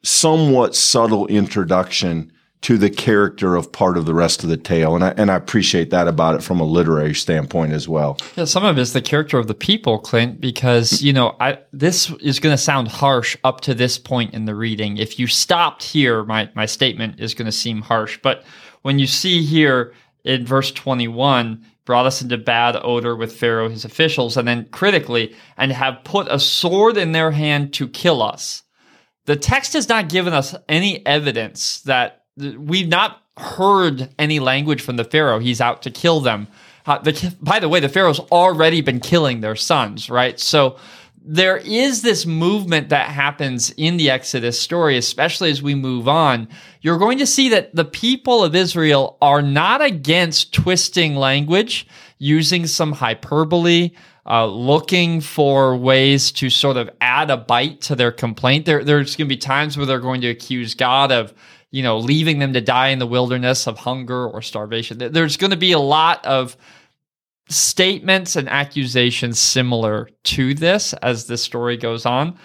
somewhat 0.03 0.75
subtle 0.75 1.27
introduction 1.27 2.31
to 2.61 2.77
the 2.77 2.89
character 2.89 3.55
of 3.55 3.71
part 3.71 3.97
of 3.97 4.05
the 4.05 4.13
rest 4.13 4.43
of 4.43 4.49
the 4.49 4.57
tale. 4.57 4.93
And 4.93 5.03
I, 5.03 5.09
and 5.17 5.31
I 5.31 5.35
appreciate 5.35 5.89
that 5.89 6.07
about 6.07 6.35
it 6.35 6.43
from 6.43 6.59
a 6.59 6.63
literary 6.63 7.15
standpoint 7.15 7.73
as 7.73 7.87
well. 7.87 8.17
Yeah, 8.35 8.45
some 8.45 8.63
of 8.63 8.77
it 8.77 8.81
is 8.81 8.93
the 8.93 9.01
character 9.01 9.39
of 9.39 9.47
the 9.47 9.55
people, 9.55 9.97
Clint, 9.97 10.39
because, 10.39 11.01
you 11.01 11.11
know, 11.11 11.35
I, 11.39 11.59
this 11.73 12.11
is 12.21 12.39
going 12.39 12.53
to 12.53 12.61
sound 12.61 12.87
harsh 12.87 13.35
up 13.43 13.61
to 13.61 13.73
this 13.73 13.97
point 13.97 14.35
in 14.35 14.45
the 14.45 14.53
reading. 14.53 14.97
If 14.97 15.17
you 15.17 15.25
stopped 15.25 15.83
here, 15.83 16.23
my, 16.23 16.49
my 16.53 16.67
statement 16.67 17.19
is 17.19 17.33
going 17.33 17.47
to 17.47 17.51
seem 17.51 17.81
harsh. 17.81 18.19
But 18.21 18.43
when 18.83 18.99
you 18.99 19.07
see 19.07 19.43
here 19.43 19.93
in 20.23 20.45
verse 20.45 20.71
21, 20.71 21.65
brought 21.85 22.05
us 22.05 22.21
into 22.21 22.37
bad 22.37 22.77
odor 22.83 23.15
with 23.15 23.35
Pharaoh, 23.35 23.69
his 23.69 23.85
officials, 23.85 24.37
and 24.37 24.47
then 24.47 24.67
critically, 24.71 25.35
and 25.57 25.71
have 25.71 26.03
put 26.03 26.27
a 26.29 26.39
sword 26.39 26.95
in 26.95 27.11
their 27.11 27.31
hand 27.31 27.73
to 27.73 27.87
kill 27.87 28.21
us. 28.21 28.61
The 29.25 29.35
text 29.35 29.73
has 29.73 29.89
not 29.89 30.09
given 30.09 30.33
us 30.33 30.55
any 30.69 31.03
evidence 31.05 31.81
that 31.81 32.20
we've 32.37 32.87
not 32.87 33.21
heard 33.37 34.09
any 34.19 34.39
language 34.39 34.81
from 34.81 34.97
the 34.97 35.03
Pharaoh. 35.03 35.39
He's 35.39 35.61
out 35.61 35.81
to 35.83 35.91
kill 35.91 36.19
them. 36.19 36.47
Uh, 36.85 36.97
the, 36.99 37.35
by 37.41 37.59
the 37.59 37.69
way, 37.69 37.79
the 37.79 37.89
Pharaoh's 37.89 38.19
already 38.19 38.81
been 38.81 38.99
killing 38.99 39.41
their 39.41 39.55
sons, 39.55 40.09
right? 40.09 40.39
So 40.39 40.77
there 41.23 41.57
is 41.57 42.01
this 42.01 42.25
movement 42.25 42.89
that 42.89 43.09
happens 43.09 43.69
in 43.77 43.97
the 43.97 44.09
Exodus 44.09 44.59
story, 44.59 44.97
especially 44.97 45.51
as 45.51 45.61
we 45.61 45.75
move 45.75 46.07
on. 46.07 46.47
You're 46.81 46.97
going 46.97 47.19
to 47.19 47.27
see 47.27 47.49
that 47.49 47.75
the 47.75 47.85
people 47.85 48.43
of 48.43 48.55
Israel 48.55 49.17
are 49.21 49.43
not 49.43 49.83
against 49.83 50.53
twisting 50.53 51.15
language, 51.15 51.85
using 52.17 52.65
some 52.65 52.93
hyperbole, 52.93 53.91
uh, 54.25 54.45
looking 54.47 55.21
for 55.21 55.75
ways 55.75 56.31
to 56.31 56.49
sort 56.49 56.77
of 56.77 56.89
add 57.01 57.29
a 57.29 57.37
bite 57.37 57.81
to 57.81 57.95
their 57.95 58.11
complaint. 58.11 58.65
There, 58.65 58.83
there's 58.83 59.15
going 59.15 59.27
to 59.27 59.35
be 59.35 59.37
times 59.37 59.77
where 59.77 59.85
they're 59.85 59.99
going 59.99 60.21
to 60.21 60.29
accuse 60.29 60.73
God 60.73 61.11
of, 61.11 61.33
you 61.71 61.81
know, 61.81 61.97
leaving 61.97 62.39
them 62.39 62.53
to 62.53 62.61
die 62.61 62.89
in 62.89 62.99
the 62.99 63.07
wilderness 63.07 63.67
of 63.67 63.79
hunger 63.79 64.27
or 64.27 64.41
starvation. 64.41 64.97
There's 64.97 65.37
going 65.37 65.51
to 65.51 65.57
be 65.57 65.71
a 65.71 65.79
lot 65.79 66.23
of 66.25 66.57
statements 67.49 68.35
and 68.35 68.47
accusations 68.49 69.39
similar 69.39 70.09
to 70.23 70.53
this 70.53 70.93
as 70.93 71.27
this 71.27 71.41
story 71.41 71.77
goes 71.77 72.05
on. 72.05 72.37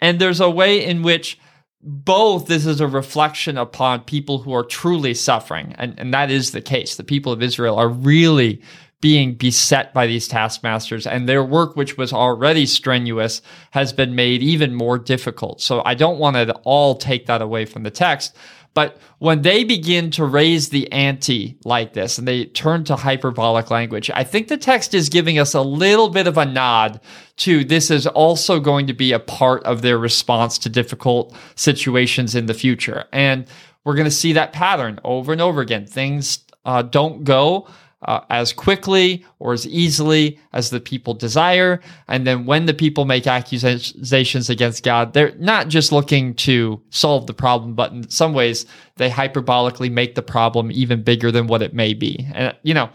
And 0.00 0.18
there's 0.18 0.40
a 0.40 0.50
way 0.50 0.84
in 0.84 1.02
which 1.02 1.38
both 1.80 2.46
this 2.46 2.66
is 2.66 2.80
a 2.80 2.86
reflection 2.86 3.58
upon 3.58 4.02
people 4.02 4.38
who 4.38 4.52
are 4.52 4.64
truly 4.64 5.14
suffering. 5.14 5.74
And, 5.78 5.98
and 5.98 6.14
that 6.14 6.30
is 6.30 6.52
the 6.52 6.60
case. 6.60 6.96
The 6.96 7.04
people 7.04 7.32
of 7.32 7.42
Israel 7.42 7.76
are 7.76 7.88
really 7.88 8.62
being 9.00 9.34
beset 9.34 9.92
by 9.92 10.06
these 10.06 10.28
taskmasters, 10.28 11.08
and 11.08 11.28
their 11.28 11.42
work, 11.42 11.74
which 11.74 11.98
was 11.98 12.12
already 12.12 12.64
strenuous, 12.64 13.42
has 13.72 13.92
been 13.92 14.14
made 14.14 14.44
even 14.44 14.72
more 14.72 14.96
difficult. 14.96 15.60
So 15.60 15.82
I 15.84 15.94
don't 15.94 16.20
want 16.20 16.36
to 16.36 16.52
all 16.62 16.94
take 16.94 17.26
that 17.26 17.42
away 17.42 17.64
from 17.64 17.82
the 17.82 17.90
text. 17.90 18.36
But 18.74 18.98
when 19.18 19.42
they 19.42 19.64
begin 19.64 20.10
to 20.12 20.24
raise 20.24 20.70
the 20.70 20.90
ante 20.90 21.58
like 21.64 21.92
this 21.92 22.16
and 22.16 22.26
they 22.26 22.46
turn 22.46 22.84
to 22.84 22.96
hyperbolic 22.96 23.70
language, 23.70 24.10
I 24.14 24.24
think 24.24 24.48
the 24.48 24.56
text 24.56 24.94
is 24.94 25.08
giving 25.08 25.38
us 25.38 25.54
a 25.54 25.60
little 25.60 26.08
bit 26.08 26.26
of 26.26 26.38
a 26.38 26.46
nod 26.46 27.00
to 27.38 27.64
this 27.64 27.90
is 27.90 28.06
also 28.06 28.60
going 28.60 28.86
to 28.86 28.94
be 28.94 29.12
a 29.12 29.18
part 29.18 29.62
of 29.64 29.82
their 29.82 29.98
response 29.98 30.58
to 30.58 30.68
difficult 30.68 31.36
situations 31.54 32.34
in 32.34 32.46
the 32.46 32.54
future. 32.54 33.04
And 33.12 33.46
we're 33.84 33.94
going 33.94 34.04
to 34.04 34.10
see 34.10 34.32
that 34.32 34.52
pattern 34.52 35.00
over 35.04 35.32
and 35.32 35.40
over 35.40 35.60
again. 35.60 35.86
Things 35.86 36.44
uh, 36.64 36.82
don't 36.82 37.24
go 37.24 37.68
uh, 38.02 38.20
as 38.30 38.52
quickly 38.52 39.24
or 39.38 39.52
as 39.52 39.66
easily 39.66 40.38
as 40.52 40.70
the 40.70 40.80
people 40.80 41.14
desire. 41.14 41.80
And 42.08 42.26
then 42.26 42.46
when 42.46 42.66
the 42.66 42.74
people 42.74 43.04
make 43.04 43.26
accusations 43.26 44.50
against 44.50 44.84
God, 44.84 45.12
they're 45.12 45.34
not 45.38 45.68
just 45.68 45.92
looking 45.92 46.34
to 46.34 46.82
solve 46.90 47.26
the 47.26 47.34
problem, 47.34 47.74
but 47.74 47.92
in 47.92 48.08
some 48.10 48.34
ways 48.34 48.66
they 48.96 49.08
hyperbolically 49.08 49.90
make 49.90 50.14
the 50.14 50.22
problem 50.22 50.70
even 50.72 51.02
bigger 51.02 51.30
than 51.30 51.46
what 51.46 51.62
it 51.62 51.74
may 51.74 51.94
be. 51.94 52.26
And, 52.34 52.54
you 52.62 52.74
know, 52.74 52.90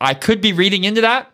I 0.00 0.14
could 0.14 0.40
be 0.40 0.52
reading 0.52 0.84
into 0.84 1.00
that. 1.02 1.30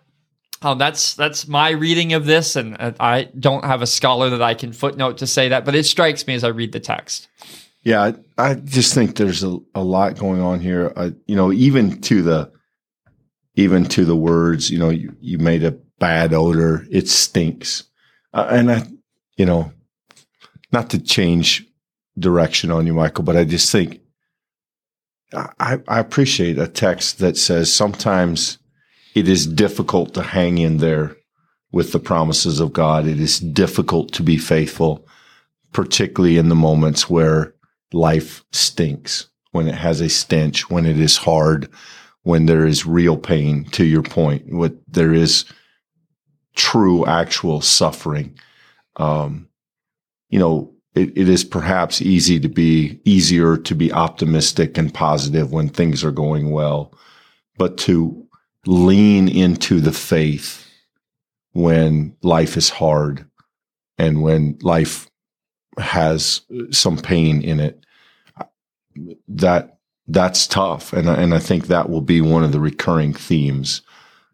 Um, 0.65 0.79
that's 0.79 1.15
that's 1.15 1.49
my 1.49 1.71
reading 1.71 2.13
of 2.13 2.25
this, 2.25 2.55
and 2.55 2.77
I 2.79 3.25
don't 3.41 3.65
have 3.65 3.83
a 3.83 3.87
scholar 3.87 4.31
that 4.31 4.43
I 4.43 4.55
can 4.55 4.73
footnote 4.73 5.19
to 5.19 5.27
say 5.27 5.49
that, 5.49 5.65
but 5.65 5.75
it 5.75 5.85
strikes 5.87 6.25
me 6.25 6.35
as 6.35 6.45
I 6.45 6.49
read 6.49 6.71
the 6.71 6.79
text. 6.79 7.27
Yeah, 7.83 8.01
I, 8.01 8.15
I 8.39 8.55
just 8.55 8.95
think 8.95 9.17
there's 9.17 9.43
a, 9.43 9.59
a 9.75 9.83
lot 9.83 10.17
going 10.17 10.41
on 10.41 10.61
here. 10.61 10.93
You 11.27 11.35
know, 11.35 11.53
even 11.53 12.01
to 12.03 12.23
the 12.23 12.53
even 13.55 13.85
to 13.85 14.05
the 14.05 14.17
words, 14.17 14.71
you 14.71 14.79
know, 14.79 14.91
you, 14.91 15.15
you 15.21 15.39
made 15.39 15.65
a 15.65 15.79
bad 15.99 16.33
odor. 16.33 16.87
It 16.91 17.09
stinks. 17.09 17.85
Uh, 18.33 18.49
and 18.51 18.73
I, 18.73 18.87
you 19.37 19.47
know, 19.47 19.73
not 20.73 20.91
to 20.91 20.99
change 20.99 21.67
direction 22.19 22.71
on 22.71 22.87
you, 22.87 22.95
Michael, 22.95 23.25
but 23.25 23.37
I 23.37 23.45
just 23.45 23.71
think 23.71 24.01
I, 25.35 25.79
I 25.89 25.99
appreciate 25.99 26.59
a 26.59 26.69
text 26.69 27.19
that 27.19 27.37
says 27.37 27.73
sometimes 27.73 28.59
it 29.15 29.29
is 29.29 29.47
difficult 29.47 30.15
to 30.15 30.23
hang 30.23 30.59
in 30.59 30.79
there 30.79 31.17
with 31.71 31.93
the 31.93 31.99
promises 31.99 32.61
of 32.61 32.73
God. 32.73 33.07
It 33.07 33.21
is 33.21 33.41
difficult 33.41 34.13
to 34.15 34.23
be 34.23 34.37
faithful, 34.37 35.07
particularly 35.73 36.37
in 36.37 36.49
the 36.49 36.55
moments 36.55 37.09
where 37.09 37.55
life 37.93 38.45
stinks, 38.53 39.29
when 39.53 39.69
it 39.69 39.75
has 39.75 40.01
a 40.01 40.09
stench, 40.09 40.71
when 40.71 40.85
it 40.85 40.99
is 40.99 41.17
hard, 41.17 41.69
when 42.23 42.47
there 42.47 42.67
is 42.67 42.87
real 42.87 43.17
pain, 43.17 43.65
to 43.65 43.85
your 43.85 44.03
point, 44.03 44.53
what 44.53 44.75
there 44.89 45.13
is 45.13 45.45
true, 46.55 47.05
actual 47.07 47.61
suffering. 47.61 48.39
Um, 48.97 49.49
you 50.29 50.39
know, 50.39 50.73
it, 50.95 51.17
it 51.17 51.29
is 51.29 51.45
perhaps 51.45 52.03
easy 52.03 52.39
to 52.41 52.49
be 52.49 53.01
easier 53.05 53.57
to 53.57 53.75
be 53.75 53.93
optimistic 53.93 54.77
and 54.77 54.93
positive 54.93 55.53
when 55.53 55.69
things 55.69 56.05
are 56.05 56.13
going 56.13 56.51
well, 56.51 56.95
but 57.57 57.79
to 57.79 58.27
lean 58.67 59.29
into 59.29 59.81
the 59.81 59.93
faith 59.93 60.69
when 61.53 62.17
life 62.23 62.57
is 62.57 62.69
hard 62.69 63.29
and 63.99 64.23
when 64.23 64.59
life 64.63 65.09
has 65.79 66.43
some 66.71 66.99
pain 66.99 67.43
in 67.43 67.61
it 67.61 67.85
that 69.29 69.79
that's 70.13 70.47
tough 70.47 70.93
and 70.93 71.09
and 71.09 71.35
I 71.35 71.39
think 71.39 71.67
that 71.67 71.91
will 71.91 72.01
be 72.01 72.21
one 72.21 72.45
of 72.45 72.53
the 72.53 72.61
recurring 72.61 73.15
themes 73.15 73.83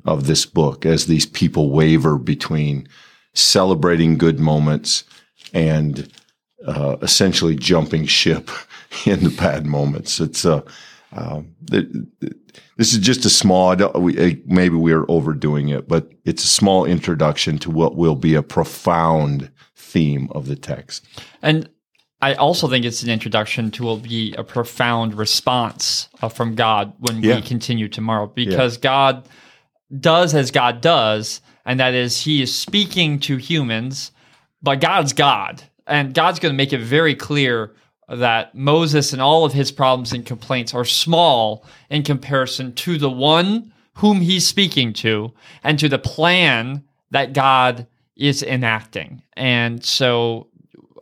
of 0.05 0.27
this 0.27 0.47
book 0.47 0.87
as 0.87 1.07
these 1.07 1.27
people 1.27 1.71
waver 1.71 2.19
between 2.19 2.89
celebrating 3.35 4.19
good 4.19 4.41
moments 4.41 5.05
and 5.53 6.13
uh, 6.67 6.97
essentially 7.03 7.55
jumping 7.55 8.07
ship 8.07 8.51
in 9.07 9.23
the 9.23 9.31
bad 9.31 9.67
moments. 9.67 10.21
It's 10.21 10.45
uh, 10.45 10.63
uh, 11.13 11.43
it, 11.73 11.87
it, 12.21 12.37
this 12.77 12.93
is 12.93 12.99
just 12.99 13.25
a 13.25 13.31
small. 13.31 13.77
We, 13.95 14.43
maybe 14.47 14.77
we 14.77 14.93
are 14.93 15.11
overdoing 15.11 15.69
it, 15.69 15.89
but 15.89 16.11
it's 16.25 16.45
a 16.45 16.49
small 16.49 16.85
introduction 16.85 17.59
to 17.59 17.71
what 17.71 17.97
will 17.97 18.17
be 18.17 18.35
a 18.35 18.43
profound 18.43 19.51
theme 19.75 20.29
of 20.33 20.47
the 20.47 20.57
text. 20.57 21.05
And 21.43 21.69
I 22.21 22.35
also 22.35 22.69
think 22.69 22.85
it's 22.85 23.03
an 23.03 23.11
introduction 23.11 23.71
to 23.73 23.85
will 23.85 23.99
be 23.99 24.35
a 24.37 24.43
profound 24.43 25.15
response 25.15 26.09
uh, 26.21 26.29
from 26.29 26.55
God 26.55 26.93
when 26.99 27.23
yeah. 27.23 27.37
we 27.37 27.43
continue 27.43 27.89
tomorrow, 27.89 28.27
because 28.27 28.77
yeah. 28.77 28.83
God 28.83 29.29
does 30.01 30.35
as 30.35 30.51
God 30.51 30.81
does, 30.81 31.41
and 31.65 31.79
that 31.79 31.95
is 31.95 32.23
He 32.23 32.43
is 32.43 32.55
speaking 32.55 33.21
to 33.21 33.37
humans, 33.37 34.11
but 34.63 34.81
God's 34.81 35.13
God, 35.13 35.63
and 35.87 36.13
God's 36.13 36.41
going 36.41 36.53
to 36.53 36.57
make 36.57 36.73
it 36.73 36.81
very 36.81 37.15
clear 37.15 37.75
that 38.09 38.55
Moses 38.55 39.13
and 39.13 39.21
all 39.21 39.45
of 39.45 39.53
his 39.53 39.71
problems 39.71 40.13
and 40.13 40.25
complaints 40.25 40.75
are 40.75 40.85
small 40.85 41.65
in 41.91 42.03
comparison 42.03 42.75
to 42.75 42.97
the 42.99 43.11
one 43.11 43.73
whom 43.95 44.21
he's 44.21 44.47
speaking 44.47 44.93
to 44.95 45.33
and 45.63 45.79
to 45.79 45.89
the 45.89 45.99
plan 45.99 46.83
that 47.11 47.33
God 47.33 47.87
is 48.17 48.43
enacting. 48.43 49.23
And 49.35 49.85
so 49.85 50.49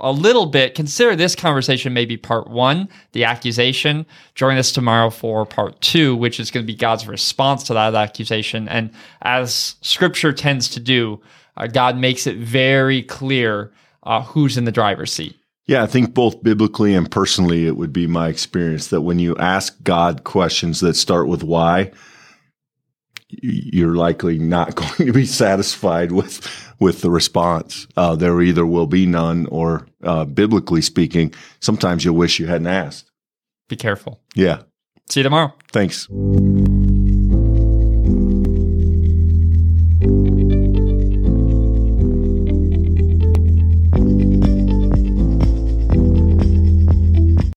a 0.01 0.13
little 0.13 0.47
bit, 0.47 0.75
consider 0.75 1.17
this 1.17 1.35
conversation 1.35 1.93
maybe 1.93 2.17
part 2.17 2.49
one, 2.49 2.89
the 3.13 3.25
accusation. 3.25 4.07
Join 4.35 4.57
us 4.57 4.73
tomorrow 4.73 5.11
for 5.11 5.47
part 5.47 5.81
two, 5.81 6.17
which 6.17 6.39
is 6.39 6.51
going 6.51 6.65
to 6.65 6.73
be 6.73 6.77
God's 6.77 7.07
response 7.07 7.63
to 7.65 7.75
that 7.75 7.95
accusation. 7.95 8.69
And 8.69 8.91
as 9.23 9.77
scripture 9.81 10.33
tends 10.33 10.69
to 10.71 10.81
do, 10.81 11.21
uh, 11.57 11.67
God 11.67 11.97
makes 11.97 12.27
it 12.27 12.37
very 12.37 13.03
clear 13.03 13.73
uh, 14.03 14.23
who's 14.23 14.57
in 14.57 14.65
the 14.65 14.73
driver's 14.73 15.13
seat. 15.13 15.39
Yeah, 15.67 15.83
I 15.83 15.87
think 15.87 16.15
both 16.15 16.43
biblically 16.45 16.95
and 16.95 17.11
personally, 17.11 17.67
it 17.67 17.77
would 17.77 17.93
be 17.93 18.07
my 18.07 18.29
experience 18.29 18.89
that 18.89 19.01
when 19.01 19.19
you 19.19 19.37
ask 19.37 19.83
God 19.83 20.23
questions 20.23 20.79
that 20.81 20.95
start 20.95 21.27
with 21.27 21.43
why, 21.43 21.91
you're 23.29 23.97
likely 23.97 24.39
not 24.39 24.75
going 24.75 25.07
to 25.07 25.13
be 25.13 25.27
satisfied 25.27 26.13
with 26.13 26.47
with 26.79 27.01
the 27.01 27.11
response. 27.11 27.87
Uh, 27.97 28.15
there 28.15 28.41
either 28.43 28.67
will 28.67 28.87
be 28.87 29.07
none, 29.07 29.47
or 29.47 29.87
uh, 30.03 30.25
biblically 30.25 30.83
speaking, 30.83 31.33
sometimes 31.61 32.05
you'll 32.05 32.17
wish 32.17 32.39
you 32.39 32.47
hadn't 32.47 32.67
asked. 32.67 33.11
Be 33.69 33.77
careful. 33.77 34.21
Yeah. 34.35 34.63
See 35.09 35.21
you 35.21 35.25
tomorrow. 35.25 35.55
Thanks. 35.73 36.09